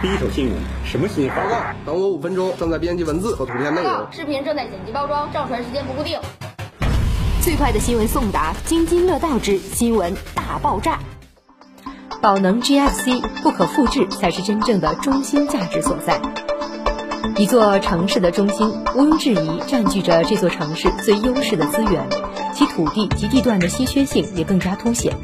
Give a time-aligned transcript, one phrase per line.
[0.00, 0.54] 第一手新闻，
[0.84, 1.34] 什么新闻？
[1.34, 4.06] 报告，等我五分钟，正在编辑文字和图片内容。
[4.12, 6.16] 视频正在剪辑包装，上传时间不固定。
[7.42, 11.00] 最快的新闻送达，津津乐道之新闻大爆炸。
[12.22, 16.20] 宝能 GFC 不可复制才是真正的中心价值所在。
[17.36, 22.08] 一座城市的中心，毋庸置疑占据着这座城市最优势的资源，
[22.54, 25.16] 其土地及地段的稀缺性也更加凸显。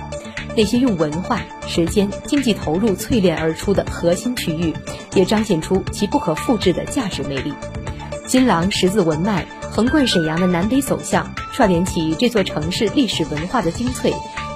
[0.57, 4.73] 那些用文化、时间、经济投入淬炼而出的核心区域，
[5.15, 7.53] 也彰显出其不可复制的价值魅力。
[8.27, 14.13] 金廊十字文脉横贯沈阳的南北走向，串联起这座城市历史文化的精粹。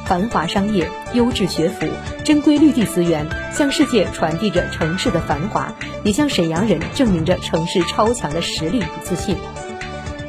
[0.06, 1.86] 繁华商业、优质学府、
[2.24, 9.36] 珍贵绿地资源，向世界传递着城市的繁华，也向沈阳人证明着城市超强的实力与自信。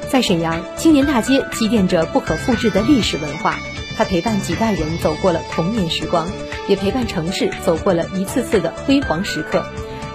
[0.09, 3.55] 在沈阳，青年大街积淀着不可复制的历史文化。
[3.99, 6.25] 它陪伴几代人走过了童年时光，
[6.69, 9.65] 也陪伴城市走过了一次次的辉煌时刻。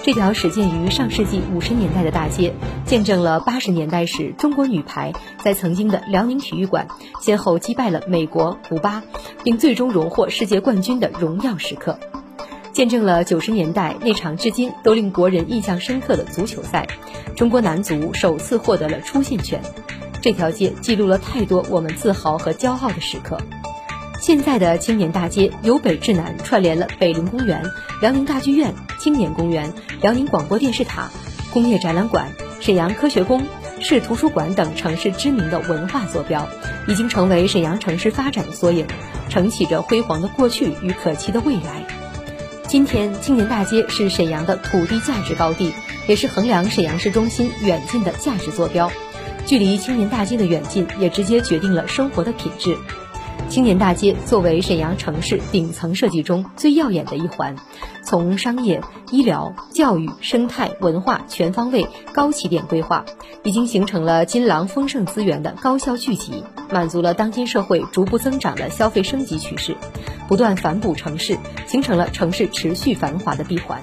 [0.02, 2.54] 这条始建于上世纪五十年代的大街，
[2.86, 5.12] 见证了八十年代时中国女排
[5.42, 6.88] 在曾经的辽宁体育馆
[7.20, 9.02] 先后击败了美国、古巴，
[9.42, 11.98] 并最终荣获世界冠军的荣耀时刻，
[12.72, 16.86] 见证了九十年代那场至今都令国人印象深刻的足球赛，
[17.36, 19.60] 中国男足首次获得了出线权。
[20.22, 23.36] 这条街记录了太多我们自豪和骄傲的时刻。
[24.26, 27.62] 现在的青年大街由北至南串联了北陵公园、
[28.00, 31.10] 辽宁大剧院、青年公园、辽宁广播电视塔、
[31.52, 33.44] 工业展览馆、沈阳科学宫、
[33.80, 36.48] 市图书馆等城市知名的文化坐标，
[36.88, 38.86] 已经成为沈阳城市发展的缩影，
[39.28, 41.86] 承起着辉煌的过去与可期的未来。
[42.66, 45.74] 今天，青年大街是沈阳的土地价值高地，
[46.06, 48.90] 也是衡量沈阳市中心远近的价值坐标。
[49.44, 52.78] 距离青年大街的远近，也直接决定了生活的品质。
[53.48, 57.54] 青年大街作为沈阳城市顶层设计中最耀眼的一环，
[58.02, 63.04] 从商业、医疗、教育、生态、文化全方位高起点规划，
[63.44, 69.76] 已经形成了金廊丰盛资源的高效聚集，满足了当今社会逐步增长的消费升级趋势，
[70.26, 71.38] 不断反哺城市，
[71.68, 73.80] 形成了城市持续繁华的闭环。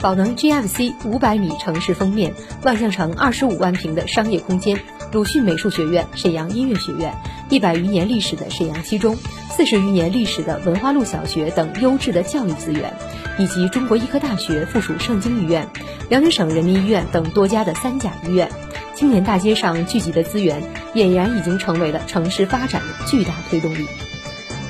[0.00, 2.32] 宝能 GFC 五百米城市封面，
[2.64, 4.80] 万象城二十五万平的商业空间，
[5.12, 7.14] 鲁迅美术学院、沈阳音乐学院。
[7.52, 9.14] 一百余年历史的沈阳七中，
[9.50, 12.94] 四十余年历史的文化路小学等优质的教育资源，
[13.38, 15.68] 以及中国医科大学附属盛京医院、
[16.08, 18.50] 辽宁省人民医院等多家的三甲医院，
[18.94, 20.62] 青年大街上聚集的资源，
[20.94, 23.86] 俨然已经成为了城市发展的巨大推动力。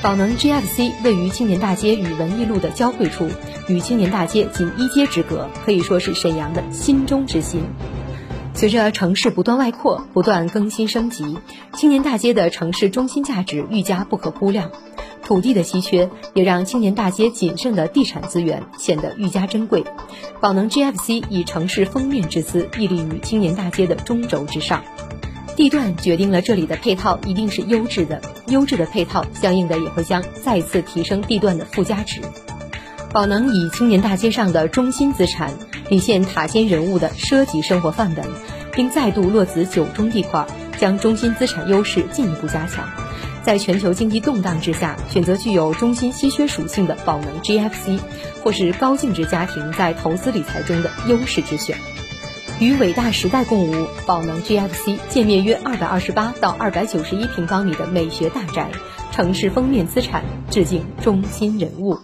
[0.03, 3.29] 宝能 GFC 位于青年大街与文艺路的交汇处，
[3.69, 7.63] 与青年大街仅一街之隔，可以说是沈阳的心中之心。
[8.55, 11.39] 随着城市不断外扩、不断更新升级，
[11.75, 14.71] 青年大街的城市中心价值愈加不可估量。
[15.25, 19.85] 土地的稀缺也让青年大街仅剩的地产资源显得愈加珍贵。
[20.41, 24.83] 宝能 GFC 以城市封面之姿屹立于青年大街的中轴之上，
[25.57, 32.21] 地段决定了这里的配套一定是优质的，优质的配套相应的也会将再次提升地段的附加值。
[33.13, 35.53] 宝能以青年大街上的中心资产。
[35.89, 38.25] 体现塔尖人物的奢级生活范本，
[38.73, 40.47] 并再度落子九中地块，
[40.79, 42.89] 将中心资产优势进一步加强。
[43.43, 48.01] 在全球经济动荡之下，选择具有中心稀缺属性的宝能 GFC，
[48.43, 51.77] 或是高净值家庭在投资理财中的优势之选。
[52.59, 58.71] 与伟大时代共舞，宝能 GFC 建面约二百二十八到二百九十一平方米的美学大宅，
[59.11, 61.99] 城市封面资产，致敬中心人物。